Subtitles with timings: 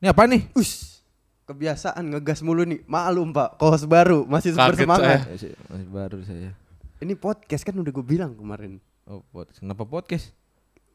[0.00, 0.48] Ini apa nih?
[0.56, 1.04] Us,
[1.44, 2.80] kebiasaan ngegas mulu nih.
[2.88, 5.20] Maklum pak, kos baru masih super Kaget semangat.
[5.28, 6.50] Masih, masih baru saya.
[7.04, 8.80] Ini podcast kan udah gue bilang kemarin.
[9.04, 9.60] Oh, podcast.
[9.60, 10.32] Kenapa podcast?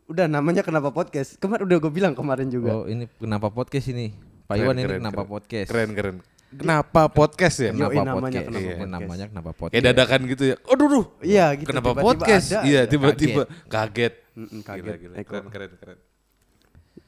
[0.09, 1.37] Udah namanya kenapa podcast?
[1.37, 2.81] Kemarin udah gue bilang kemarin juga.
[2.81, 4.09] Oh, ini kenapa podcast ini?
[4.49, 5.29] Pak Iwan ini keren, kenapa keren.
[5.37, 5.67] podcast?
[5.69, 6.17] Keren keren.
[6.49, 7.71] Kenapa podcast ya?
[7.77, 8.41] Kenapa Yoi, namanya podcast?
[8.49, 8.89] kenapa Iya, podcast.
[8.89, 9.73] namanya kenapa podcast?
[9.77, 10.55] Kayak dadakan gitu ya.
[10.65, 11.05] Aduh, duh.
[11.21, 11.67] Iya gitu.
[11.69, 12.47] Kenapa tiba-tiba podcast?
[12.49, 14.13] ada Iya, tiba-tiba kaget.
[14.33, 14.81] Mm-mm, kaget.
[14.81, 15.15] Gila, gila.
[15.21, 15.99] Keren, keren, keren.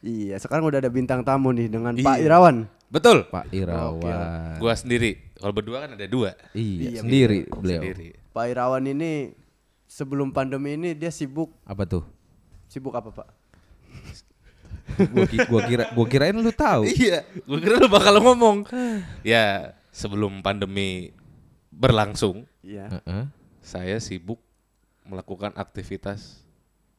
[0.07, 2.05] Iya, sekarang udah ada bintang tamu nih dengan Iya.
[2.05, 2.55] Pak Irawan.
[2.88, 3.27] Betul.
[3.27, 4.55] Pak Irawan.
[4.55, 5.20] Gua sendiri.
[5.35, 6.31] Kalau berdua kan ada dua.
[6.55, 7.81] Iya, Iya, sendiri beliau.
[7.84, 8.07] Sendiri.
[8.31, 9.35] Pak Irawan ini
[9.84, 12.03] sebelum pandemi ini dia sibuk Apa tuh?
[12.67, 13.27] sibuk apa Pak?
[15.12, 16.87] gua, gua kira gua kirain lu tahu.
[16.98, 18.63] Iya, gue kira lu bakal ngomong.
[19.21, 21.12] ya, sebelum pandemi
[21.70, 22.87] berlangsung, Iya.
[22.89, 23.23] Heeh.
[23.59, 24.39] saya sibuk
[25.03, 26.39] melakukan aktivitas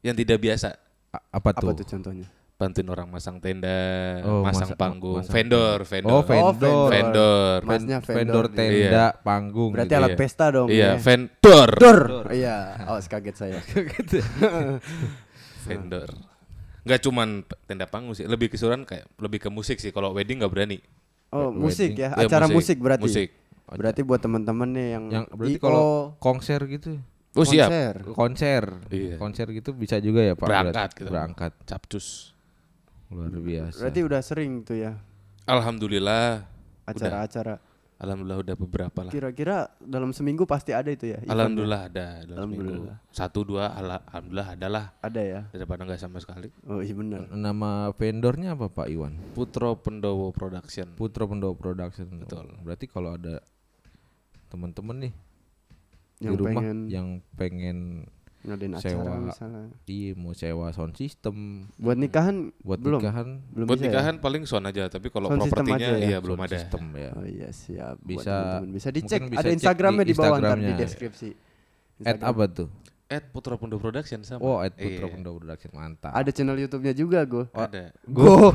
[0.00, 0.76] yang tidak biasa.
[1.08, 1.80] A- Apa Apa tuh?
[1.80, 2.28] tuh contohnya?
[2.58, 6.10] Bantuin orang masang tenda, Oh, masang masa- panggung, masang vendor, vendor.
[6.10, 6.90] Oh, vendor.
[6.90, 7.58] Vendor.
[7.62, 8.46] Masnya vendor, vendor.
[8.50, 9.70] tenda, panggung.
[9.70, 10.18] Berarti gitu alat ya.
[10.18, 10.66] pesta dong.
[10.66, 10.92] Iya, ya.
[10.98, 11.68] vendor.
[11.78, 12.00] Dor.
[12.34, 13.58] Iya, awas kaget saya.
[15.66, 16.10] Vendor.
[16.82, 17.28] Nggak cuman
[17.62, 19.94] tenda panggung sih, lebih keseluruhan kayak lebih ke musik sih.
[19.94, 20.82] Kalau wedding nggak berani.
[21.30, 21.60] Oh, Wedding.
[21.60, 22.74] musik ya, Ya, acara musik.
[22.74, 23.04] musik, berarti.
[23.06, 23.28] Musik.
[23.68, 26.98] Berarti buat teman-teman nih yang Yang berarti kalau konser gitu.
[27.36, 27.68] Oh siap.
[27.68, 27.94] konser.
[28.10, 28.62] Konser.
[28.88, 29.14] Iya.
[29.14, 30.42] Konser gitu bisa juga ya, Pak.
[30.42, 30.98] Berangkat berarti?
[30.98, 31.10] gitu.
[31.12, 31.52] Berangkat.
[31.62, 32.34] Capcus.
[33.08, 33.80] Luar biasa.
[33.80, 34.92] Berarti udah sering tuh ya
[35.44, 36.44] Alhamdulillah.
[36.84, 37.56] acara-acara.
[37.98, 39.10] Alhamdulillah udah beberapa lah.
[39.10, 41.18] Kira-kira dalam seminggu pasti ada itu ya?
[41.26, 42.94] Alhamdulillah ada dalam Alhamdulillah.
[43.02, 43.10] seminggu.
[43.10, 45.40] Satu dua ala- alhamdulillah adalah Ada ya.
[45.50, 46.46] daripada nggak sama sekali.
[46.62, 47.26] Oh iya benar.
[47.28, 49.18] Nama vendornya apa Pak Iwan?
[49.34, 50.94] Putro Pendowo Production.
[50.94, 52.06] Putra Pendowo Production.
[52.22, 52.54] Betul.
[52.62, 53.42] Berarti kalau ada
[54.46, 55.12] teman-teman nih
[56.18, 57.78] Yang di rumah pengen yang pengen
[58.48, 59.64] ngadain acara sewa misalnya.
[59.84, 61.36] iya mau sewa sound system
[61.76, 63.00] Buat nikahan buat belum.
[63.00, 63.90] nikahan Belum Buat bisa ya?
[63.92, 66.08] nikahan paling sound aja, tapi kalau propertinya aja ya?
[66.08, 66.56] iya belum sound ada.
[66.56, 67.10] system ya.
[67.12, 67.96] Oh iya siap.
[67.96, 68.70] Buat Bisa- teman-teman.
[68.72, 69.20] bisa dicek.
[69.20, 71.28] mungkin bisa ada Instagramnya di di, bawah ntar di deskripsi.
[72.02, 72.68] At apa tuh?
[73.08, 74.44] At Putro Pendowo Production sama.
[74.44, 75.08] Oh, at Putra Iya.
[75.08, 76.12] Pendowo Production mantap.
[76.12, 77.48] Ada channel YouTube-nya juga gue.
[77.50, 77.96] Ada.
[78.04, 78.52] Go.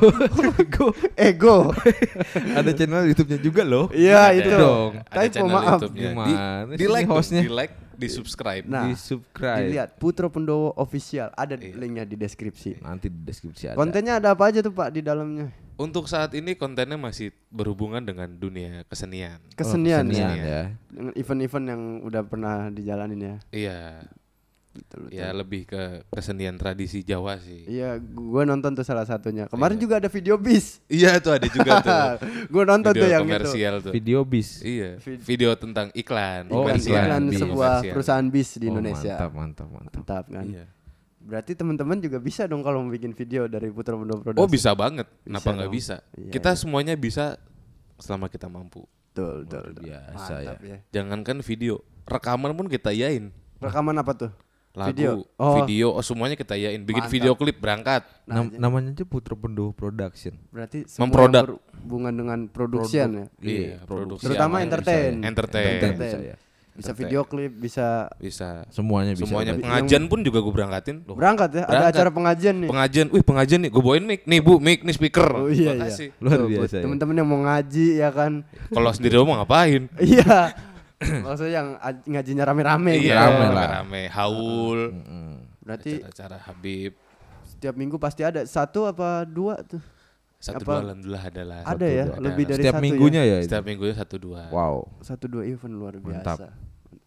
[0.70, 0.94] Go.
[1.18, 1.74] Eh go.
[2.62, 3.90] ada channel YouTube-nya juga loh.
[3.90, 4.54] Iya itu.
[4.54, 5.02] dong.
[5.10, 5.80] Ada Typo channel maaf.
[5.90, 6.36] Di, sih
[6.78, 7.42] di like hostnya?
[7.42, 7.74] di like,
[8.04, 8.64] di subscribe.
[8.68, 9.64] Nah, di subscribe.
[9.64, 11.74] Dilihat Putro Pendowo official ada Iya.
[11.74, 12.84] linknya di deskripsi.
[12.84, 13.76] Nanti di deskripsi ada.
[13.76, 15.48] Kontennya ada apa aja tuh Pak di dalamnya?
[15.74, 19.42] Untuk saat ini kontennya masih berhubungan dengan dunia kesenian.
[19.58, 20.44] Kesenian, Oh, kesenian ya.
[20.46, 20.62] ya.
[20.86, 23.36] Dengan event-event yang udah pernah dijalanin ya.
[23.50, 23.78] Iya,
[24.74, 25.14] Betul, betul.
[25.14, 27.62] ya lebih ke kesenian tradisi Jawa sih.
[27.64, 29.46] Iya, gue nonton tuh salah satunya.
[29.46, 30.82] Kemarin juga ada video bis.
[30.86, 31.94] Iya tuh ada juga tuh.
[32.52, 33.30] gue nonton video tuh yang itu.
[33.30, 33.92] komersial tuh.
[33.94, 34.48] Video bis.
[34.60, 36.50] Iya, Vid- video tentang iklan.
[36.50, 36.98] Oh, Iklan, komersial.
[37.00, 37.38] iklan bis.
[37.38, 37.94] sebuah Komersial.
[37.94, 39.14] perusahaan bis di Oh, Indonesia.
[39.14, 39.94] Mantap, mantap, mantap.
[39.96, 40.44] Mantap kan.
[40.44, 40.64] Iya.
[41.24, 44.42] Berarti teman-teman juga bisa dong kalau mau bikin video dari Putra Pendowo Production.
[44.42, 45.06] Oh bisa banget.
[45.20, 45.76] Kenapa Bisa nggak dong.
[45.78, 45.96] bisa?
[46.12, 46.58] Iya, kita iya.
[46.58, 47.24] semuanya bisa
[47.96, 48.84] selama kita mampu.
[49.08, 49.78] Betul, betul.
[49.80, 50.76] Biasa Mantap ya.
[50.90, 53.30] Jangankan video, rekaman pun kita yain.
[53.56, 54.30] Rekaman apa tuh?
[54.74, 55.12] Lagu, Video.
[55.62, 55.98] video, Oh.
[55.98, 56.02] oh.
[56.02, 56.82] semuanya kita yain.
[56.82, 57.14] Bikin Mantap.
[57.14, 58.02] video klip berangkat.
[58.26, 60.34] Nam- namanya aja Putra Pendowo Production.
[60.50, 63.24] Berarti yang berhubungan dengan production ya.
[63.38, 65.22] Iya, produksi Terutama entertain.
[65.22, 65.78] Entertain.
[65.78, 66.18] Entertain Entertain.
[66.18, 66.36] bisa ya.
[66.74, 68.66] Bisa video klip, bisa Bisa.
[68.66, 69.30] Semuanya bisa.
[69.30, 71.06] Semuanya pengajian pun juga gue berangkatin.
[71.06, 71.62] Loh, berangkat ya.
[71.62, 71.94] Ada Berangkat.
[71.94, 72.70] acara pengajian nih.
[72.74, 75.28] pengajian, wih pengajian nih, gue bawain mic, nih bu, mic, nih speaker.
[75.38, 75.86] Oh iya iya.
[75.86, 76.10] kasih.
[76.18, 76.82] Luar biasa ya.
[76.82, 78.42] Temen-temen yang mau ngaji ya kan.
[78.74, 79.86] Kalau sendiri mau ngapain?
[80.02, 80.50] Iya.
[81.00, 83.08] Maksudnya yang aj- ngajinya rame-rame gitu.
[83.08, 83.66] Iya, rame lah.
[83.78, 85.30] rame, haul, Mm-mm.
[85.60, 86.92] Berarti acara Habib.
[87.44, 89.80] setiap minggu pasti ada satu apa dua tuh.
[90.36, 90.76] Satu Apa?
[90.76, 91.58] dua alhamdulillah adalah.
[91.64, 92.20] Ada ya, dua.
[92.22, 93.36] lebih dari Setiap satu minggunya ya.
[93.38, 93.46] itu?
[93.48, 94.40] Setiap minggunya satu dua.
[94.48, 94.76] Wow.
[95.00, 96.36] Satu dua event luar Mantap.
[96.36, 96.46] biasa.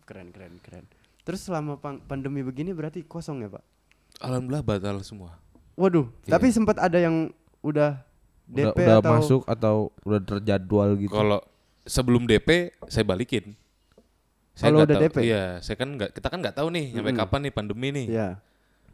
[0.03, 0.85] Keren keren keren.
[1.21, 3.61] Terus selama pandemi begini berarti kosong ya, Pak?
[4.19, 5.37] Alhamdulillah batal semua.
[5.75, 6.31] Waduh, Iya.
[6.33, 7.29] tapi sempat ada yang
[7.61, 8.01] udah
[8.47, 11.11] Udah, DP udah atau masuk atau udah terjadwal gitu.
[11.11, 11.39] Kalau
[11.83, 13.53] sebelum DP saya balikin.
[14.57, 15.17] Saya Kalau nggak udah tahu- DP?
[15.21, 18.07] Iya, saya kan nggak kita kan nggak tahu nih sampai kapan nih pandemi nih.
[18.09, 18.29] Iya.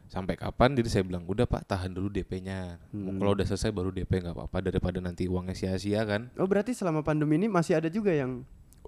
[0.04, 2.76] Sampai kapan jadi saya bilang udah Pak tahan dulu DP-nya.
[2.92, 3.16] Hmm.
[3.16, 6.28] Kalau udah selesai baru DP nggak apa-apa daripada nanti uangnya sia-sia kan.
[6.36, 8.44] Oh, berarti selama pandemi ini masih ada juga yang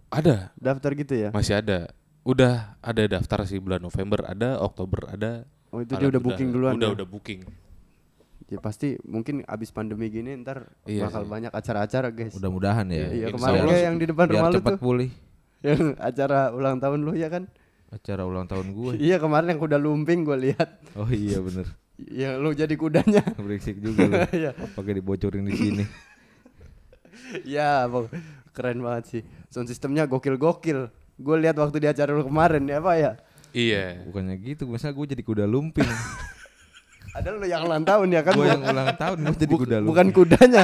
[0.07, 1.29] Ada, daftar gitu ya?
[1.33, 1.89] masih ada.
[2.23, 5.49] Udah ada daftar sih bulan November ada, Oktober ada.
[5.73, 6.77] Oh, itu dia udah booking duluan.
[6.77, 6.95] Udah ya?
[6.95, 7.41] udah booking.
[8.47, 11.31] Ya pasti mungkin abis pandemi gini ntar Iya bakal sih.
[11.33, 12.37] banyak acara-acara, guys.
[12.37, 13.09] Mudah-mudahan ya.
[13.11, 14.79] Iya, kemarin kayak yang di depan rumah lu cepat tuh.
[14.79, 15.11] pulih
[15.65, 17.49] Yang acara ulang tahun lu ya kan?
[17.87, 18.93] acara ulang tahun gue.
[18.99, 20.69] Iya, kemarin yang kuda lumping gue lihat.
[20.99, 21.67] Oh iya bener.
[21.97, 23.23] Yang lu jadi kudanya.
[23.41, 24.15] Berisik juga lu.
[24.37, 24.51] Iya.
[24.53, 25.85] Pakai dibocorin di sini.
[27.43, 27.91] Ya,
[28.55, 29.23] keren banget sih.
[29.51, 30.95] Sound sistemnya gokil-gokil.
[31.19, 33.13] Gue lihat waktu di acara lu kemarin ya, Pak ya.
[33.51, 33.85] Iya.
[34.07, 35.91] Bukannya gitu, misalnya gue jadi kuda lumping.
[37.19, 38.39] Ada lu yang ulang tahun ya kan?
[38.39, 39.91] gue yang ulang tahun gue jadi kuda lumping.
[39.91, 40.63] bukan kudanya.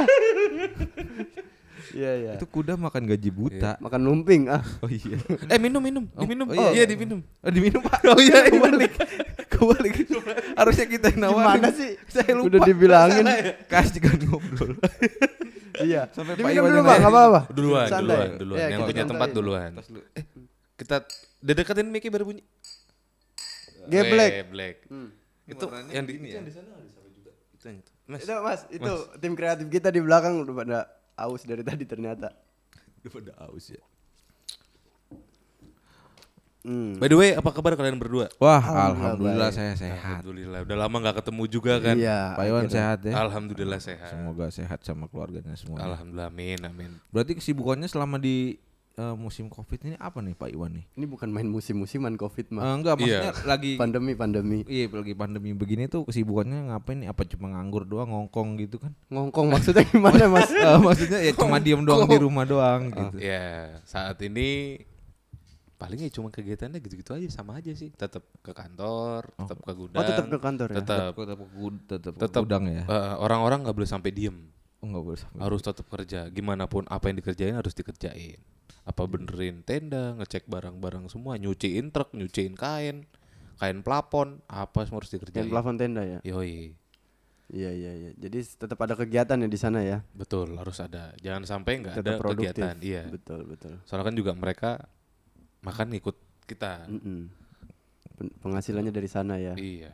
[1.93, 2.33] Iya iya.
[2.41, 3.77] Itu kuda makan gaji buta.
[3.79, 4.65] Makan lumping ah.
[4.81, 5.17] Oh iya.
[5.53, 6.49] Eh minum minum, diminum.
[6.49, 6.83] oh Oh, iya.
[6.83, 7.21] iya diminum.
[7.45, 8.01] Oh diminum pak.
[8.09, 8.93] Oh iya kebalik.
[9.53, 9.95] kebalik.
[10.57, 11.61] Harusnya kita yang nawarin.
[11.61, 11.91] Gimana sih?
[12.09, 12.49] Saya lupa.
[12.49, 13.25] Udah dibilangin.
[13.69, 14.73] Kasih kan ngobrol.
[15.85, 16.09] iya.
[16.17, 17.41] Sampai Pak Diminum dulu nggak apa-apa.
[17.53, 18.05] Duluan, Santai.
[18.09, 18.59] duluan, duluan.
[18.59, 19.71] Iya, yang punya tempat duluan.
[20.17, 20.25] Eh,
[20.81, 20.97] kita
[21.45, 22.43] deketin Mickey baru bunyi.
[23.87, 24.33] Geblek.
[24.33, 24.77] Eh, Black.
[25.43, 27.31] Itu yang di itu yang di sana ada siapa juga.
[27.53, 27.91] Itu yang itu.
[28.03, 28.21] Mas.
[28.23, 28.93] Itu mas, itu
[29.23, 30.79] tim kreatif kita di belakang udah pada
[31.23, 32.35] aus dari tadi ternyata.
[33.03, 33.83] Udah pada aus ya.
[36.63, 36.95] Hmm.
[37.03, 38.31] By the way, apa kabar kalian berdua?
[38.39, 40.23] Wah, Alhamdulillah, alhamdulillah saya sehat.
[40.23, 40.63] Alhamdulillah.
[40.63, 41.97] Udah lama nggak ketemu juga kan?
[41.99, 42.39] Iya.
[42.39, 42.75] Pak Iwan akhirnya.
[42.79, 43.13] sehat ya.
[43.19, 44.11] Alhamdulillah sehat.
[44.15, 45.83] Semoga sehat sama keluarganya semua.
[45.83, 46.91] Alhamdulillah, amin, amin.
[47.11, 48.63] Berarti kesibukannya selama di
[49.03, 50.85] eh, musim Covid ini apa nih Pak Iwan nih?
[50.95, 52.63] Ini bukan main musim-musiman covid Eh, mah.
[52.73, 53.03] enggak, Iya.
[53.03, 54.59] maksudnya lagi Pandemi pandemi.
[54.65, 57.09] Iya, lagi pandemi begini tuh kesibukannya ngapain nih?
[57.09, 58.95] Apa cuma nganggur doang, ngongkong gitu kan?
[59.09, 60.47] Ngongkong maksudnya gimana mas?
[60.55, 63.17] Eh, maksudnya ya cuma diem doang di rumah doang gitu.
[63.19, 64.79] Ya, saat ini
[65.75, 67.91] paling ya cuma kegiatannya gitu-gitu aja sama aja sih.
[67.91, 69.99] Tetap ke kantor, tetap ke gudang.
[69.99, 70.77] Oh tetap ke kantor ya?
[70.79, 71.39] Tetap Tetap tetap
[71.91, 72.83] tetap tetap gudang ya.
[72.85, 74.47] eh, orang-orang nggak boleh sampai diem.
[74.79, 75.41] Oh, enggak boleh sampai.
[75.41, 76.27] Harus tetap kerja.
[76.29, 78.39] Gimana pun apa yang dikerjain harus dikerjain.
[78.83, 83.07] Apa benerin tenda, ngecek barang-barang semua, nyuciin truk, nyuciin kain,
[83.63, 85.47] kain plafon, apa semua harus dikerjain.
[85.47, 86.19] plafon tenda ya?
[86.27, 86.75] Yoi,
[87.53, 88.11] Iya iya iya.
[88.17, 90.01] Jadi tetap ada kegiatan ya di sana ya?
[90.17, 91.13] betul harus ada.
[91.21, 92.57] Jangan sampai nggak ada produktif.
[92.57, 92.77] kegiatan.
[92.81, 93.03] Iya.
[93.13, 93.75] Betul betul.
[93.85, 94.71] Soalnya kan juga mereka
[95.61, 96.17] makan ngikut
[96.49, 96.89] kita.
[96.89, 97.29] Mm-mm.
[98.17, 99.53] Pen- Penghasilannya dari sana ya?
[99.53, 99.93] Iya.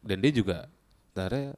[0.00, 0.72] Dan dia juga
[1.12, 1.52] sebenarnya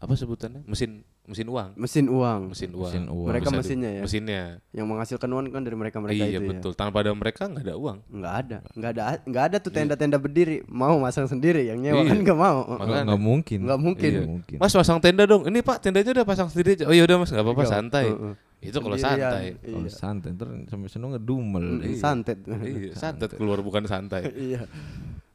[0.00, 0.64] apa sebutannya?
[0.64, 1.68] Mesin mesin uang.
[1.76, 2.40] Mesin uang.
[2.48, 2.88] Mesin uang.
[2.88, 3.28] Mesin uang.
[3.28, 4.02] Mereka Bisa mesinnya ya?
[4.02, 4.42] Mesinnya.
[4.72, 6.72] Yang menghasilkan uang kan dari mereka mereka iya itu betul.
[6.72, 7.96] Tanpa ada mereka nggak ada uang.
[8.00, 8.08] ya?
[8.16, 10.64] Nggak ada, nggak ada, nggak ada tuh tenda-tenda berdiri.
[10.64, 12.10] Mau masang sendiri, yang nyewa Iya.
[12.10, 12.58] kan nggak mau.
[12.80, 13.58] Enggak mungkin.
[13.68, 14.10] Nggak mungkin.
[14.10, 14.56] Iya, mungkin.
[14.56, 15.44] Mas pasang tenda dong.
[15.44, 16.84] Ini Pak tendanya udah pasang sendiri aja.
[16.88, 18.06] Oh iya udah Mas nggak apa-apa Nggak, santai.
[18.08, 18.34] heeh.
[18.58, 19.44] Itu kalau santai.
[19.60, 19.90] Kalau Iya.
[19.92, 21.62] santai ntar sampai sono ngedumel.
[21.78, 21.98] Mm, Iya.
[22.00, 22.38] Santet.
[22.42, 24.26] Iya, santet keluar bukan santai.
[24.48, 24.64] Iya.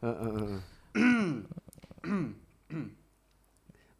[0.01, 0.59] Heeh, heeh.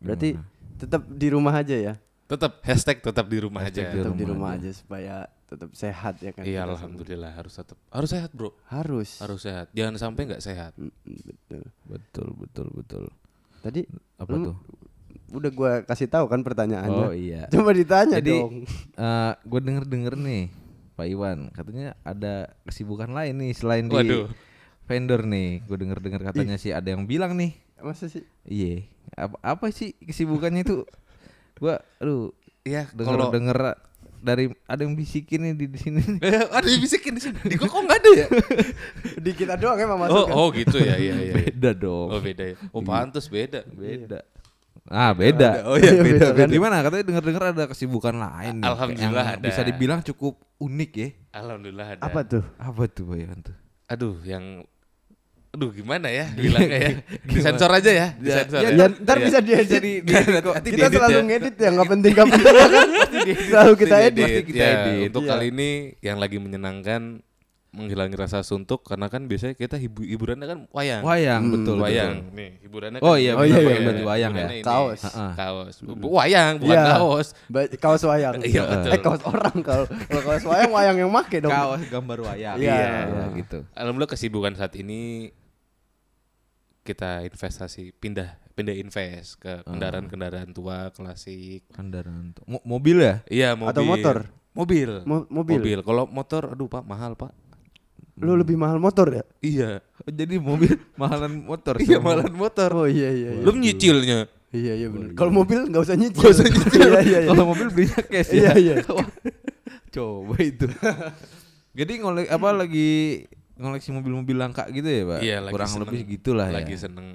[0.79, 1.93] Tetap di rumah aja ya?
[2.23, 3.83] Tetap hashtag tetap di rumah aja.
[3.83, 5.15] Di Tetap di rumah rumah aja supaya
[5.53, 6.43] tetap sehat ya kan?
[6.43, 8.49] Iya alhamdulillah harus tetap harus sehat bro.
[8.65, 9.21] Harus.
[9.21, 9.69] Harus sehat.
[9.77, 10.73] Jangan sampai nggak sehat.
[10.79, 11.63] Mm, mm, Betul.
[11.85, 13.03] Betul, betul, betul.
[13.61, 13.81] Tadi
[14.17, 14.57] Apa lu tuh?
[15.33, 17.05] Udah gua kasih tahu kan pertanyaannya.
[17.05, 17.45] Oh iya.
[17.53, 18.65] Coba ditanya Jadi dong.
[19.51, 20.43] gue denger denger nih
[20.93, 24.29] Pak Iwan katanya ada kesibukan lain nih selain di Waduh.
[24.89, 25.61] vendor nih.
[25.69, 27.62] Gue denger dengar katanya sih ada yang bilang nih.
[27.83, 28.23] Masa sih?
[28.47, 28.87] Iya.
[29.19, 30.87] Apa, apa sih kesibukannya itu?
[31.61, 32.31] Gua aduh
[32.63, 33.57] Iya denger kalau denger
[34.23, 35.99] dari ada yang bisikin nih di, di sini.
[36.23, 37.35] Eh, ada yang bisikin di sini.
[37.43, 38.27] Di kok nggak ada ya?
[39.23, 40.25] Di kita doang emang oh, masuk.
[40.31, 40.35] kan?
[40.39, 41.23] oh gitu ya, iya iya.
[41.27, 41.33] iya.
[41.43, 42.07] Beda dong.
[42.07, 42.55] Oh beda ya.
[42.71, 43.67] Oh pantas beda.
[43.67, 44.23] Beda.
[44.87, 45.67] Ah beda.
[45.67, 46.51] Oh iya, beda, beda.
[46.55, 49.45] Gimana katanya dengar-dengar ada kesibukan lain nih, Alhamdulillah yang ada.
[49.51, 51.09] Bisa dibilang cukup unik ya.
[51.35, 52.01] Alhamdulillah ada.
[52.07, 52.43] Apa tuh?
[52.55, 53.55] Apa tuh Iwan tuh?
[53.91, 54.63] Aduh yang
[55.53, 56.91] Aduh gimana ya bilangnya ya
[57.29, 59.25] Disensor aja ya Disensor ya, ya, Ya, ntar Iya.
[59.29, 59.79] bisa diedit.
[59.79, 61.23] di- di- Nanti kita selalu ya.
[61.23, 62.87] ngedit ya nggak penting nggak penting ya kan
[63.53, 64.43] selalu kita Pasti edit diedit.
[64.43, 65.07] kita Ya, edit.
[65.07, 65.29] Untuk Iya.
[65.31, 65.69] kali ini
[66.01, 67.21] yang lagi menyenangkan
[67.69, 72.13] Menghilangi rasa suntuk Karena kan biasanya kita hibu hiburannya kan wayang Wayang Hmm, betul Wayang
[72.23, 72.33] betul.
[72.33, 74.05] Nih hiburannya Oh kan iya, Oh iya, iya, baju iya.
[74.05, 74.47] wayang ya.
[74.61, 75.01] Kaos.
[75.33, 76.83] Kaos Wayang bukan Iya.
[76.91, 78.89] kaos Ba- kaos wayang Iya, betul.
[78.89, 82.57] eh kaos orang kalau kalau kaos wayang wayang yang make dong Kaos gambar wayang.
[82.57, 82.73] Iya.
[83.05, 83.65] Iya, gitu.
[83.71, 85.29] Alhamdulillah kesibukan saat ini
[86.83, 91.65] kita investasi pindah pindah invest ke kendaraan-kendaraan tua klasik.
[91.69, 92.43] Kendaraan tuh.
[92.45, 93.15] Mo- mobil ya?
[93.25, 93.71] Iya mobil.
[93.71, 94.17] Atau motor?
[94.51, 94.89] Mobil.
[95.03, 95.79] Mo- mobil?
[95.81, 97.31] Kalau motor, aduh pak mahal pak.
[98.13, 99.81] lu lebih mahal motor ya Iya.
[99.99, 100.69] Oh, jadi mobil
[101.01, 101.81] mahalan motor.
[101.81, 102.69] Iya mahalan motor.
[102.71, 104.19] oh iya iya iya Belum nyicilnya.
[104.53, 106.77] iya iya benar kalau mobil nggak usah nyicil Nggak usah nyicil.
[106.83, 108.53] iya iya iya Kalau mobil belinya cash Iya, ya.
[108.53, 108.75] iya.
[108.93, 109.09] Wah,
[109.89, 110.69] Coba itu.
[111.79, 115.19] Jadi ngolek apa lagi ngoleksi mobil-mobil langka gitu ya, Pak?
[115.21, 115.89] Iya lagi Kurang seneng.
[115.89, 116.79] lebih gitulah Lagi ya.
[116.81, 117.07] seneng.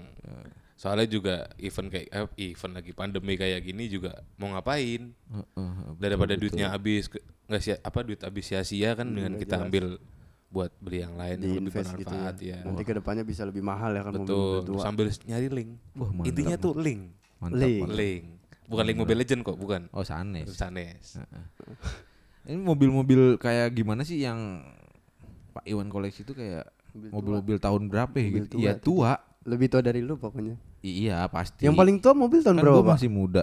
[0.78, 5.10] Soalnya juga event kayak eh, event lagi pandemi kayak gini juga mau ngapain?
[5.10, 6.42] Heeh, betul, Daripada betul.
[6.46, 7.10] duitnya habis
[7.48, 9.66] nggak sia apa duit habis sia-sia kan dengan iya, kita jelas.
[9.66, 9.84] ambil
[10.48, 12.58] buat beli yang lain di yang lebih invest gitu ya bermanfaat ya.
[12.62, 14.22] nanti ke depannya bisa lebih mahal ya kan Betul.
[14.22, 15.70] mobil-mobil Terus tua sambil nyari link.
[15.92, 17.00] Wah, mantap, Intinya tuh link.
[17.38, 17.80] Mantap, Link.
[17.82, 17.98] mantap.
[17.98, 18.24] Link.
[18.64, 19.82] Bukan link Mobile Legend kok, bukan.
[19.90, 20.46] Oh, Sanes.
[20.52, 21.06] Sanes.
[22.44, 24.62] Ini mobil-mobil kayak gimana sih yang
[25.58, 27.12] Pak Iwan koleksi itu kayak Mobil tua.
[27.12, 28.48] mobil-mobil tahun berapa ya Mobil gitu?
[28.48, 29.12] tua Iya tua.
[29.44, 31.64] lebih tua dari lu pokoknya I- Iya pasti.
[31.64, 33.42] yang paling tua mobil tahun kan berapa gua masih muda.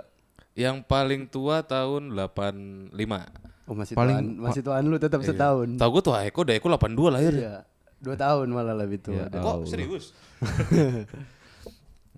[0.53, 3.27] Yang paling tua tahun 85.
[3.65, 6.67] oh masih paling- tuaan masih tuaan lu tetap setahun Tahu gue tuh Eko, udah Eko
[6.69, 7.33] 82 lahir.
[7.35, 7.55] iya
[7.97, 9.33] dua tahun malah lebih tua Ya.
[9.33, 10.15] Kok serius?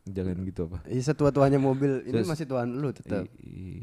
[0.07, 0.79] Jangan gitu apa?
[0.85, 3.27] Iya setua-tuanya mobil ini Terus- masih tuan lu tetap.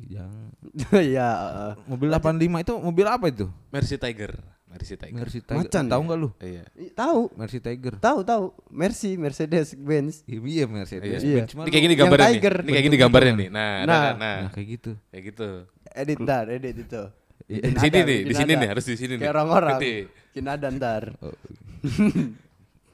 [0.07, 0.49] Jangan.
[1.05, 1.29] Iya.
[1.29, 1.73] heeh.
[1.87, 3.47] Mobil 85 itu mobil apa itu?
[3.69, 4.33] Mercy Tiger.
[4.75, 5.15] Mercy Tiger.
[5.17, 5.59] Mercy Tiger.
[5.63, 6.05] Macan Tahu ya?
[6.05, 6.29] nggak lu?
[6.37, 6.65] Iya.
[6.93, 7.95] Tahu, Mercy Tiger.
[7.97, 8.45] tahu, tahu.
[8.69, 10.27] Mercy, Mercedes Benz.
[10.27, 11.21] Iya, iya Mercedes.
[11.23, 11.37] Iya.
[11.41, 11.49] Benz.
[11.49, 12.35] Cuma Ini kayak gini gambarnya nih.
[12.35, 12.55] Tiger.
[12.59, 13.49] Ini kayak gini gambarnya nih.
[13.49, 14.03] Nah, nah, Nah.
[14.13, 14.51] nah, nah.
[14.51, 14.93] Kayak gitu.
[15.09, 15.49] Kayak gitu.
[15.95, 17.03] Edit ntar, edit itu.
[17.45, 19.23] Iya, Di sini nih, di sini nih, harus di sini nih.
[19.23, 19.79] Kayak orang-orang.
[19.79, 19.95] Gede.
[20.33, 21.03] Bikin ada ntar.
[21.23, 21.37] Oh.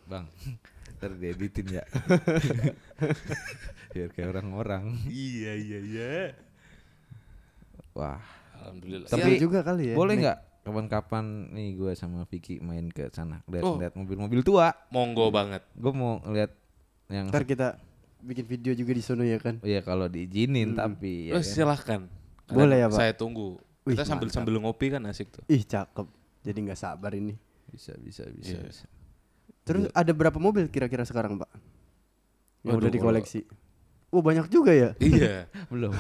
[0.05, 0.27] Bang,
[0.99, 1.85] ntar dieditin ya.
[3.95, 4.85] Biar kayak orang-orang.
[5.07, 6.15] Iya, iya, iya.
[7.95, 8.21] Wah,
[8.59, 9.09] Alhamdulillah.
[9.09, 9.97] Tapi- juga kali ya.
[9.97, 13.81] boleh nggak kapan-kapan nih gue sama Vicky main ke sana lihat Oh.
[13.97, 14.73] mobil-mobil tua.
[14.89, 15.65] Monggo banget.
[15.73, 16.53] Gue mau lihat
[17.09, 17.81] yang Ntar kita
[18.21, 19.57] bikin video juga di sono ya kan.
[19.61, 21.49] Iya kalau diizinin tapi ya Oh, kan?
[21.49, 22.01] silahkan.
[22.47, 22.99] Boleh ya, Pak?
[22.99, 23.57] Saya tunggu.
[23.83, 24.37] Wih, Kita sambil mantap.
[24.37, 25.43] sambil ngopi kan asik tuh.
[25.47, 26.05] Ih, cakep.
[26.43, 27.35] Jadi nggak sabar ini.
[27.67, 28.53] bisa bisa bisa.
[28.53, 28.67] Iya.
[28.67, 28.85] bisa.
[29.63, 31.47] Terus ada berapa mobil kira-kira sekarang, Pak?
[32.61, 33.41] Yang Waduh, udah dikoleksi.
[34.11, 34.91] Oh, banyak juga ya?
[34.99, 35.47] iya.
[35.73, 35.95] Belum.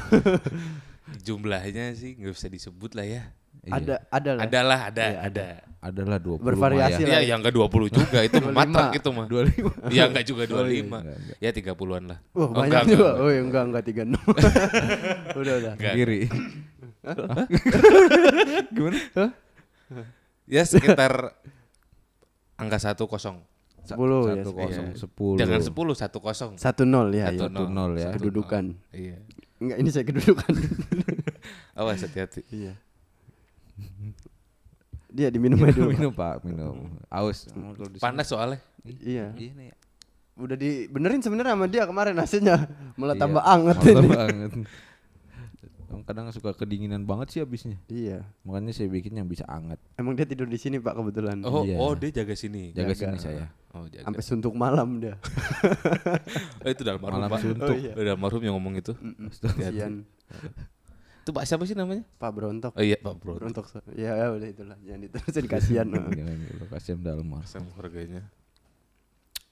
[1.26, 3.22] Jumlahnya sih nggak bisa disebut lah ya.
[3.60, 3.72] Iya.
[3.76, 4.42] Ada ada lah.
[4.42, 5.46] Adalah ada, Iya, ada.
[5.80, 7.08] Adalah 20 Bervariasi mah lah.
[7.08, 8.52] Iya, yang ke 20 juga itu 25.
[8.52, 9.26] matang itu mah.
[9.28, 9.88] 25.
[9.88, 11.00] Iya, enggak juga Oh, iya, 25.
[11.00, 11.36] enggak, enggak.
[11.40, 12.18] Ya 30-an lah.
[12.30, 13.08] Wah, Oh, banyak enggak, juga.
[13.08, 14.20] enggak, Oh, enggak enggak 36.
[15.40, 15.72] udah udah.
[15.74, 15.94] enggak.
[15.94, 16.20] Kiri.
[18.70, 18.98] Gimana?
[20.44, 21.12] Ya sekitar
[22.56, 23.40] angka 10.
[23.80, 24.98] Sepuluh ya, Satu kosong Iya.
[24.98, 25.36] sepuluh.
[25.40, 26.50] Jangan 10, 10.
[26.60, 27.32] Satu nol ya.
[27.32, 27.48] Satu ya.
[27.48, 28.08] Satu nol ya.
[28.12, 28.64] Kedudukan.
[28.92, 29.16] Iya.
[29.56, 30.52] Enggak, ini saya kedudukan.
[31.80, 32.44] Awas hati-hati.
[32.52, 32.76] iya.
[35.08, 35.90] Dia diminum aja dulu.
[35.90, 36.86] minum pak minum.
[37.06, 37.50] Aus.
[37.98, 38.62] Panas soalnya.
[38.84, 39.34] Iya.
[39.34, 39.68] Iya nih.
[40.34, 42.56] Udah dibenerin sebenarnya sama dia kemarin hasilnya.
[42.94, 44.08] Malah Iya, tambah anget tambah ini.
[44.08, 44.52] banget.
[45.90, 47.74] Emang kadang suka kedinginan banget sih habisnya.
[47.86, 48.22] Iya.
[48.40, 49.82] Makanya saya bikin yang bisa anget.
[49.96, 51.42] Emang dia tidur di sini Pak kebetulan.
[51.42, 51.76] Oh, Iya.
[51.76, 52.70] oh dia jaga sini.
[52.70, 53.00] Jaga Jaga.
[53.10, 53.44] sini saya.
[53.70, 54.06] Oh, jaga.
[54.06, 55.18] Sampai suntuk malam dia.
[56.62, 57.40] Oh, itu dalam Malam Pak.
[57.40, 57.66] suntuk.
[57.66, 57.92] Oh, iya.
[58.14, 58.94] Almarhum yang ngomong itu.
[59.34, 60.06] Kasihan.
[61.30, 62.02] Itu Pak siapa sih namanya?
[62.18, 62.74] Pak Brontok.
[62.74, 63.38] Oh iya, Pak Bro.
[63.38, 63.70] Brontok.
[63.94, 64.74] Ya, ya udah itulah.
[64.82, 65.86] Jangan diterusin kasihan.
[65.86, 67.46] Jangan gitu, kasihan Dalmar.
[67.46, 68.26] Sama harganya.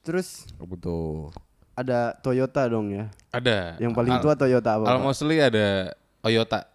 [0.02, 1.30] Terus Apa tuh?
[1.78, 3.06] ada Toyota dong ya.
[3.30, 3.78] Ada.
[3.78, 4.90] Yang paling Al- tua Toyota apa?
[4.90, 6.66] Almostly ada Toyota.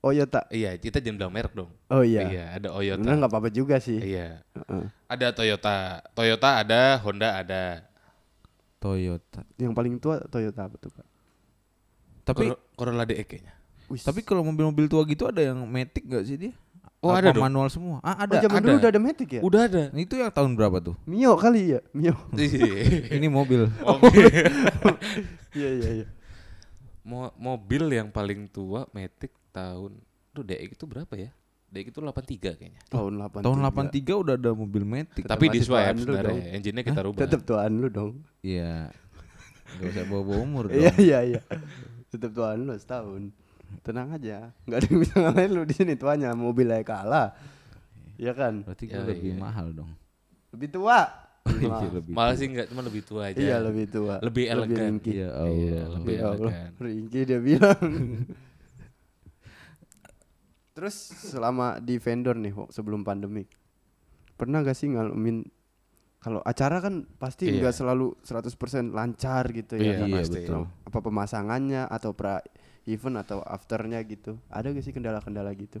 [0.00, 0.40] Toyota.
[0.48, 1.68] Iya, kita jangan bilang merek dong.
[1.92, 2.24] Oh iya.
[2.24, 3.04] Iya, ada Toyota.
[3.04, 4.00] Bener nggak apa-apa juga sih.
[4.00, 4.40] Iya.
[4.56, 4.84] Heeh.
[5.12, 6.00] Ada Toyota.
[6.16, 7.84] Toyota ada, Honda ada.
[8.80, 9.44] Toyota.
[9.60, 11.04] Yang paling tua Toyota apa tuh Pak?
[12.24, 13.57] Tapi Cor- Corolla DE kayaknya.
[13.88, 16.52] Tapi kalau mobil-mobil tua gitu ada yang matic gak sih dia?
[16.98, 17.46] Oh, Apa ada dong.
[17.46, 18.02] manual semua.
[18.02, 18.42] Ah, oh, ada.
[18.42, 18.66] zaman ada.
[18.66, 19.40] dulu udah ada Matic ya?
[19.40, 19.82] Udah ada.
[19.94, 20.98] Nah, itu yang tahun berapa tuh?
[21.06, 22.10] Mio kali ya, Mio.
[23.14, 23.70] Ini mobil.
[25.54, 26.06] Iya iya iya.
[27.02, 29.96] Mo- mobil yang paling tua Matic tahun
[30.34, 31.30] Duh DX itu berapa ya?
[31.68, 32.80] DX itu 83 kayaknya.
[32.88, 33.44] Tahun 83.
[33.44, 35.22] Tahun 83 udah ada mobil matic.
[35.24, 36.24] Tetap Tapi di lu sebenarnya.
[36.24, 36.40] dong.
[36.56, 37.20] Engine-nya kita rubah.
[37.20, 38.12] Tetep tuaan lu dong.
[38.40, 38.88] Iya.
[39.76, 40.80] Gak usah bawa-bawa umur dong.
[40.80, 41.40] Iya iya iya.
[42.08, 43.30] Tetep tuaan lu setahun.
[43.80, 46.32] Tenang aja, nggak ada yang bisa ngalahin lu di sini tuanya.
[46.32, 47.32] Mobilnya kalah.
[48.14, 48.62] Iya kan?
[48.62, 49.38] Berarti gue Ya, lebih iya.
[49.38, 49.90] mahal dong.
[50.50, 51.00] Lebih tua.
[51.48, 52.38] Iya, lebih Malah tua.
[52.38, 53.38] sih enggak cuma lebih tua aja.
[53.38, 54.14] Iya lebih tua.
[54.20, 54.78] Lebih elegan.
[54.92, 55.14] ringkih.
[55.16, 56.70] Ya Iya, lebih Ya Allah, elegan.
[56.78, 57.80] ringkih dia bilang.
[60.74, 60.94] Terus
[61.26, 63.42] selama di vendor nih sebelum pandemi
[64.32, 65.42] pernah gak sih ngalamin
[66.18, 67.58] kalau acara kan pasti Iya.
[67.60, 68.54] nggak selalu 100%
[68.92, 70.06] lancar gitu ya Iya, kan?
[70.06, 70.38] Iya, pasti.
[70.40, 70.62] betul.
[70.66, 72.38] apa pemasangannya atau pra
[72.88, 75.78] event atau afternya gitu ada gak sih kendala-kendala gitu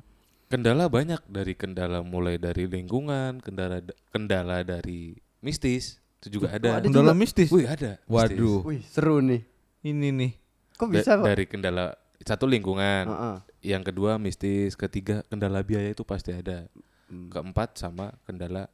[0.48, 5.12] Kendala banyak dari kendala mulai dari lingkungan, kendala kendala dari
[5.44, 6.80] mistis itu juga ada.
[6.80, 7.20] ada Kendala juga?
[7.20, 7.48] mistis.
[7.52, 8.00] Wih, ada.
[8.00, 8.08] mistis.
[8.08, 8.64] Waduh.
[8.64, 9.44] wih seru nih
[9.84, 10.32] Ini nih.
[10.72, 11.92] kok Da- bisa kok dari kendala
[12.24, 13.36] satu lingkungan, Heeh.
[13.76, 16.64] yang kedua mistis, ketiga kendala biaya itu pasti ada.
[17.12, 17.28] Hmm.
[17.28, 18.72] Keempat sama kendala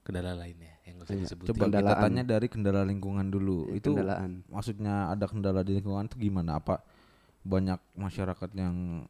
[0.00, 1.26] kendala lainnya yang nggak usah Iya.
[1.30, 2.02] Coba kita Kendalaan.
[2.02, 3.68] tanya dari kendala lingkungan dulu.
[3.68, 4.30] Iya, itu kendalaan.
[4.48, 6.58] maksudnya ada kendala di lingkungan itu gimana?
[6.58, 6.80] Apa
[7.40, 9.04] banyak masyarakat yang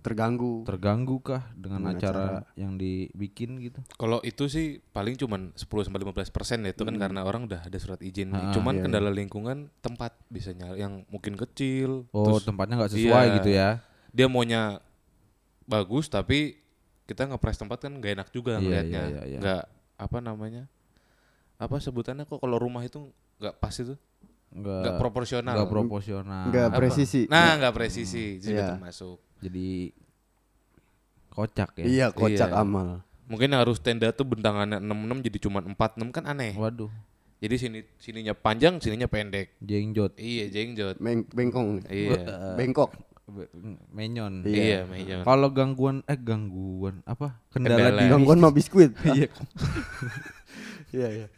[0.00, 2.24] terganggu terganggu kah dengan Dengan acara,
[2.56, 3.84] yang dibikin gitu?
[4.00, 7.68] Kalau itu sih paling cuman 10 sampai 15 persen ya itu kan karena orang udah
[7.68, 8.32] ada surat izin.
[8.32, 8.40] nih.
[8.48, 12.08] Ah, cuman iya, kendala lingkungan tempat bisa nyala yang mungkin kecil.
[12.16, 13.36] Oh, terus tempatnya nggak sesuai iya.
[13.40, 13.70] gitu ya?
[14.10, 14.82] dia maunya
[15.64, 16.58] bagus tapi
[17.06, 19.02] kita ngepres tempat kan gak enak juga Iya, ngelihatnya.
[19.02, 19.38] iya, iya, iya.
[19.38, 19.62] Nggak
[20.00, 20.64] apa namanya?
[21.54, 23.92] Apa sebutannya kok kalau rumah itu nggak pas itu?
[24.50, 25.54] Nggak Nggak proporsional.
[25.54, 26.44] nggak proporsional.
[26.48, 28.40] nggak presisi Nah, nggak presisi.
[28.40, 28.70] Itu juga Iya.
[28.74, 29.16] termasuk.
[29.40, 29.68] Jadi
[31.30, 31.84] kocak ya.
[31.86, 32.58] iya kocak Iya.
[32.58, 36.50] amal Mungkin harus tenda tuh bentangannya 66 jadi cuma 46 kan aneh.
[36.58, 36.90] Waduh,
[37.38, 39.54] Jadi sini sininya panjang, sininya pendek.
[39.62, 40.18] jengjot.
[40.18, 40.98] Iya, jengjot.
[40.98, 42.58] Beng bengkong Iya.
[42.58, 43.06] bengkok Be-
[43.90, 44.42] menyon.
[44.46, 44.62] Iya.
[44.62, 45.14] Iya, meja.
[45.24, 47.40] Kalau gangguan eh gangguan apa?
[47.50, 48.00] Kendala, Kendala.
[48.02, 49.28] di gangguan mah biskuit Iya.
[50.90, 51.26] Iya iya.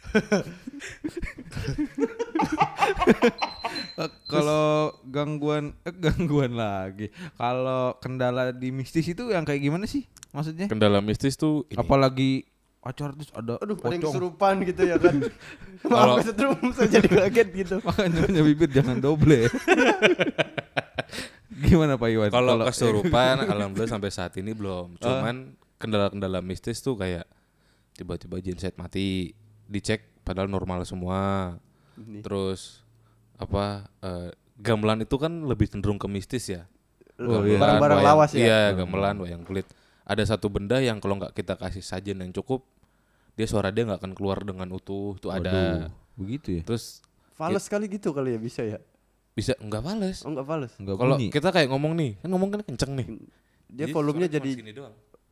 [4.33, 7.13] Kalau gangguan eh, gangguan lagi.
[7.37, 10.09] Kalau kendala di mistis itu yang kayak gimana sih?
[10.33, 10.73] Maksudnya?
[10.73, 11.77] Kendala mistis tuh ini.
[11.77, 12.49] Apalagi
[12.83, 14.03] acara terus ada Aduh, ada yang pocong.
[14.11, 15.15] kesurupan gitu ya kan.
[15.87, 17.75] Kalau- Maaf setrum saya jadi kaget gitu.
[17.87, 19.47] Makanya punya bibir jangan doble.
[21.53, 22.31] Gimana Pak Iwan?
[22.33, 24.99] Kalau kesurupan alhamdulillah sampai saat ini belum.
[24.99, 25.23] Ah.
[25.23, 27.27] Cuman kendala-kendala mistis tuh kayak
[27.95, 29.37] tiba-tiba genset mati,
[29.69, 31.55] dicek padahal normal semua.
[31.95, 32.25] Ini.
[32.25, 32.83] Terus
[33.37, 36.67] apa eh, gamelan itu kan lebih cenderung ke mistis ya.
[37.21, 37.61] Oh, iya.
[37.61, 38.43] Barang-barang lawas ya.
[38.43, 39.69] Iya, gamelan, wayang kulit.
[40.03, 42.67] Ada satu benda yang kalau nggak kita kasih sajian yang cukup,
[43.39, 45.15] dia suara dia nggak akan keluar dengan utuh.
[45.17, 45.89] Itu ada.
[46.19, 46.63] Begitu ya?
[46.67, 47.01] Terus
[47.33, 48.79] Fales sekali gitu kali ya bisa ya.
[49.33, 50.19] bisa nggak fales.
[50.29, 50.73] Oh enggak fales.
[50.77, 53.07] Enggak Kalau kita kayak ngomong nih, kan ngomong kan kenceng nih.
[53.73, 54.51] Dia Jadi volumenya jadi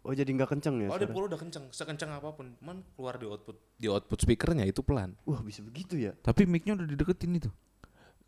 [0.01, 0.89] oh jadi enggak kenceng ya.
[0.89, 4.81] Oh, dia udah kenceng, sekenceng apa pun, cuman keluar di output di output speakernya itu
[4.81, 5.13] pelan.
[5.29, 6.17] Wah, bisa begitu ya.
[6.25, 7.53] Tapi mic-nya udah dideketin itu.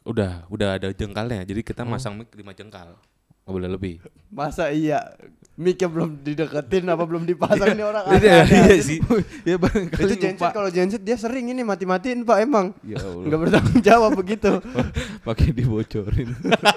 [0.05, 1.47] Udah, udah ada jengkalnya.
[1.49, 1.67] Jadi Oh.
[1.73, 3.01] kita masang mic 5 jengkal.
[3.43, 3.95] Nggak boleh lebih.
[4.31, 5.13] Masa iya
[5.53, 8.99] mic-nya belum dideketin apa belum dipasang nih orang Iya, aneh-aneh iya sih.
[9.49, 12.73] ya barangkali Itu genset kalau genset dia sering ini mati-matiin Pak emang.
[12.81, 13.25] Ya Allah.
[13.29, 14.51] Enggak bertanggung jawab begitu.
[15.29, 16.33] Pakai dibocorin.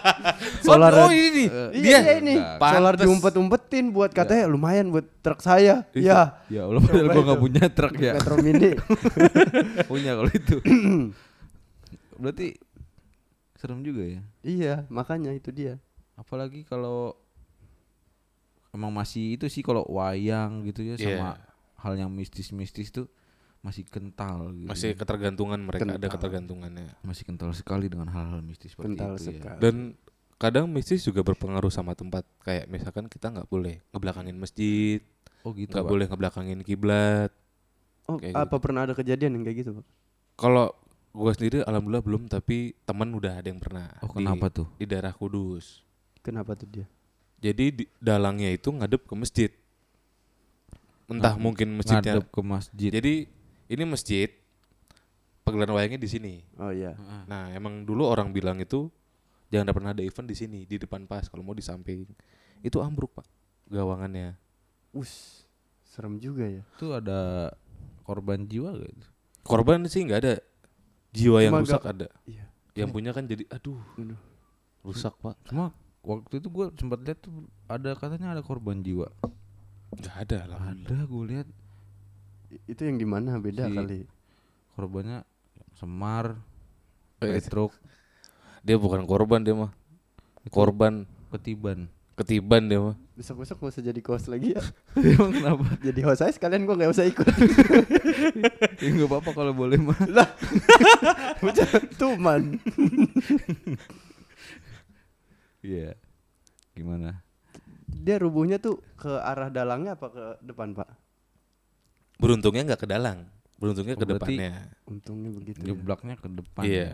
[0.66, 1.48] Solar oh, ini.
[1.72, 2.36] Iya, iya ini.
[2.60, 2.74] Pantes.
[2.76, 5.88] Solar diumpet-umpetin buat katanya lumayan buat truk saya.
[5.96, 6.44] Iya.
[6.52, 7.46] ya Allah padahal gua nggak itu.
[7.48, 8.14] punya truk ya.
[8.20, 8.72] Metro Mini.
[9.88, 10.58] punya kalau itu.
[12.22, 12.48] Berarti
[13.56, 14.22] serem juga ya.
[14.44, 15.80] iya, makanya itu dia.
[16.16, 17.16] Apalagi kalau
[18.72, 21.44] emang masih itu sih kalau wayang gitu ya sama Iya.
[21.78, 23.08] hal yang mistis-mistis tuh
[23.62, 24.68] masih kental gitu.
[24.68, 26.12] Masih ketergantungan mereka ada Kental.
[26.12, 26.90] ketergantungannya.
[27.02, 29.34] masih kental sekali dengan hal-hal mistis seperti Kental itu ya.
[29.36, 29.60] sekali.
[29.60, 29.76] Dan
[30.36, 32.28] kadang mistis juga berpengaruh sama tempat.
[32.42, 35.00] Kayak misalkan kita nggak boleh ngebelakangin masjid,
[35.42, 35.72] Oh gitu.
[35.72, 37.32] nggak boleh ngebelakangin kiblat.
[38.06, 39.86] Oh, Kayak apa pernah ada kejadian yang kayak gitu, Pak?
[40.36, 40.70] Kalau
[41.10, 43.90] gua sendiri alhamdulillah belum, tapi teman udah ada yang pernah.
[44.00, 44.68] Oh di- kenapa tuh?
[44.76, 45.82] Di daerah Kudus.
[46.26, 46.86] Kenapa tuh dia?
[47.38, 49.52] Jadi di, dalangnya itu ngadep ke masjid.
[51.06, 52.18] Entah Ngadep- mungkin masjidnya.
[52.18, 52.90] Ngadep ke masjid.
[52.90, 53.14] Jadi
[53.68, 54.30] ini masjid
[55.42, 56.34] pagelaran wayangnya di sini.
[56.58, 56.98] Oh iya.
[57.26, 58.90] Nah, emang dulu orang bilang itu
[59.48, 62.10] jangan pernah ada event di sini, di depan pas kalau mau di samping.
[62.60, 63.28] Itu ambruk, Pak.
[63.70, 64.34] Gawangannya.
[64.92, 65.46] Us.
[65.86, 66.66] Serem juga ya.
[66.76, 67.54] Itu ada
[68.02, 69.08] korban jiwa gak itu?
[69.46, 70.34] Korban sih nggak ada.
[71.14, 72.08] Jiwa yang Cuma rusak gak- ada.
[72.26, 72.46] Iya.
[72.74, 74.20] Yang punya kan jadi aduh, Aduh.
[74.84, 75.38] rusak, Pak.
[75.48, 75.72] Cuma
[76.06, 77.34] waktu itu gue sempat lihat tuh
[77.66, 79.10] ada katanya ada korban jiwa.
[79.92, 80.60] Nggak ada lah.
[80.70, 81.48] Ada gue lihat
[82.64, 84.00] Itu yang di mana beda Si- kali.
[84.72, 85.26] korbannya
[85.74, 86.40] Semar,
[87.18, 87.72] Eh, Petruk,
[88.62, 89.72] Dia bukan korban dia mah.
[90.48, 91.90] Korban Ketiban.
[92.16, 92.96] ketiban dia mah.
[93.14, 94.64] Besok-besok gak usah jadi host lagi ya.
[94.96, 95.66] Emang kenapa?
[95.88, 97.28] jadi host saya sekalian gua gak usah ikut.
[98.80, 100.00] ya nggak apa-apa kalau boleh mah.
[100.08, 100.28] lah.
[101.42, 102.56] Udah tuman.
[105.66, 105.92] Iya.
[106.74, 107.26] Gimana?
[107.90, 110.90] Dia rubuhnya tuh ke arah dalangnya apa ke depan, Pak?
[112.22, 113.26] Beruntungnya nggak ke dalang.
[113.58, 114.54] Beruntungnya Oh, ke depannya.
[114.86, 115.58] Untungnya begitu.
[115.64, 115.74] ya.
[115.74, 116.64] Jeblaknya ke depan.
[116.64, 116.90] Iya.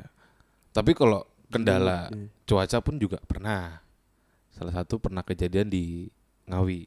[0.71, 2.29] Tapi kalau kendala Iya.
[2.47, 3.81] cuaca pun juga pernah.
[4.53, 6.07] Salah satu pernah kejadian di
[6.47, 6.85] Ngawi.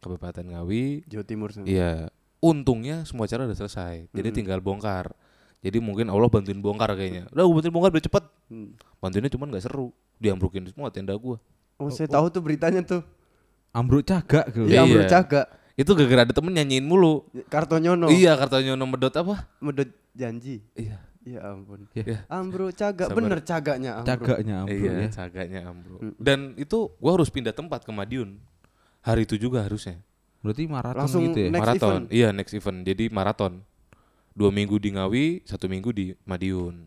[0.00, 1.04] Kabupaten Ngawi.
[1.06, 1.66] Jawa Timur sana.
[1.68, 2.08] Iya.
[2.38, 4.08] Untungnya semua acara udah selesai.
[4.10, 4.38] Jadi Mm-mm.
[4.38, 5.10] tinggal bongkar.
[5.58, 7.26] Jadi mungkin Allah bantuin bongkar kayaknya.
[7.34, 8.24] Udah bantuin bongkar biar cepet.
[8.46, 8.78] Hmm.
[9.02, 9.90] Bantuinnya cuman gak seru.
[10.18, 11.38] Diambrukin semua tenda gua.
[11.78, 13.02] Oh, saya tahu tuh beritanya tuh.
[13.70, 14.66] Ambruk cagak gitu.
[14.66, 14.82] Iya, Iya.
[14.82, 15.42] Amrul Caga.
[15.78, 17.22] Itu gara-gara ada temen nyanyiin mulu.
[17.46, 18.10] Kartonyono.
[18.10, 19.46] Iya kartunya nomor dot apa?
[19.62, 20.58] Medot janji.
[20.74, 20.98] Iya.
[21.22, 21.86] Ya ampun.
[21.94, 22.24] Ya.
[22.26, 23.06] Ambrul Caga.
[23.06, 23.20] Sabar.
[23.20, 24.08] Bener caganya Amrul.
[24.08, 25.08] Cagaknya ambruk iya, ya.
[25.12, 26.00] cagaknya ambruk.
[26.18, 28.40] Dan itu gua harus pindah tempat ke Madiun.
[29.04, 30.00] Hari itu juga harusnya.
[30.42, 31.48] Berarti maraton Langsung gitu ya.
[31.52, 31.90] Next maraton.
[31.94, 32.06] event.
[32.10, 32.78] Iya, next event.
[32.82, 33.52] Jadi maraton.
[34.34, 36.86] Dua minggu di Ngawi, satu minggu di Madiun.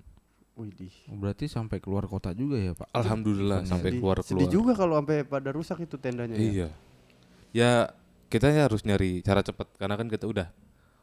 [0.62, 0.93] Widih.
[1.10, 2.89] Berarti sampai keluar kota juga ya, Pak.
[2.91, 3.71] Alhamdulillah Eventnya.
[3.74, 4.52] sampai Sedih- keluar Sedih keluar.
[4.52, 6.34] juga kalau sampai pada rusak itu tendanya.
[6.34, 6.41] ya.
[6.41, 6.67] Iya.
[7.52, 7.71] Ya
[8.28, 10.47] kita ya harus nyari cara cepat karena kan kita udah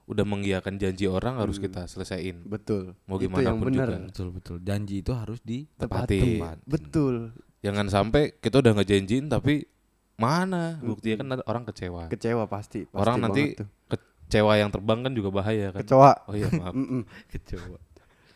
[0.08, 2.40] udah mengiyakan janji orang harus kita selesaiin.
[2.42, 2.96] Betul.
[3.04, 3.86] Mau itu gimana yang pun benar.
[3.86, 3.98] juga.
[4.08, 4.56] Betul betul.
[4.62, 6.40] Janji itu harus di Tepatin.
[6.40, 6.58] tepatin.
[6.64, 7.14] Betul.
[7.60, 9.68] Jangan sampai kita udah ngejanjiin tapi
[10.16, 12.08] mana buktinya kan ada orang kecewa.
[12.08, 12.88] Kecewa pasti.
[12.88, 13.52] pasti orang nanti
[13.86, 15.84] kecewa yang terbang kan juga bahaya kan.
[15.84, 16.12] Kecoa.
[16.24, 16.72] Oh iya maaf.
[17.32, 17.76] Kecewa.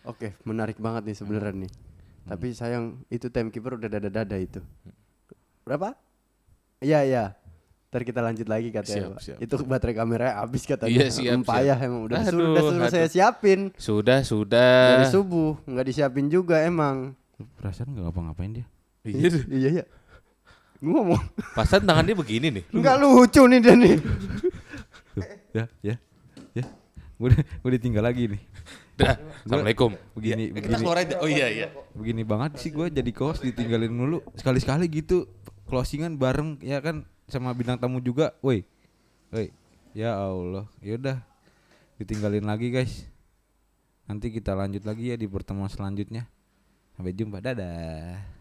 [0.02, 1.72] Oke, menarik banget nih sebenarnya nih.
[2.26, 4.58] Tapi sayang itu timekeeper udah dada-dada itu.
[5.62, 5.94] Berapa?
[6.82, 7.24] Iya, iya.
[7.92, 9.20] Ntar kita lanjut lagi katanya, Siap, Pak.
[9.20, 10.90] siap, Itu baterai kamera habis katanya.
[10.90, 13.60] Iya, siap, Em payah emang udah suruh, Aduh, udah suruh saya siapin.
[13.76, 15.12] Sudah Dari sudah.
[15.12, 17.12] subuh nggak disiapin juga emang.
[17.60, 18.66] Perasaan nggak ngapa-ngapain dia.
[19.04, 19.28] Iya.
[19.60, 19.84] iya, iya.
[20.82, 21.20] Ngomong.
[21.54, 22.64] Pasan tangan dia begini nih.
[22.80, 23.94] Enggak lucu nih dia nih.
[25.56, 25.94] ya, ya.
[26.58, 26.64] Ya.
[27.20, 28.42] gue gue ditinggal lagi nih.
[29.02, 29.90] Dah, Assalamualaikum.
[30.14, 30.82] Begini, Ya, kita begini.
[30.86, 31.14] keluar aja.
[31.18, 31.68] Oh iya iya.
[31.92, 34.22] Begini banget sih gue jadi host ditinggalin mulu.
[34.38, 35.26] Sekali-sekali gitu
[35.66, 38.32] closingan bareng ya kan sama bintang tamu juga.
[38.40, 38.62] Woi.
[39.34, 39.50] Woi.
[39.92, 40.70] Ya Allah.
[40.78, 41.18] Yaudah.
[41.98, 43.10] Ditinggalin lagi guys.
[44.06, 46.30] Nanti kita lanjut lagi ya di pertemuan selanjutnya.
[46.94, 47.42] Sampai jumpa.
[47.42, 48.31] Dadah.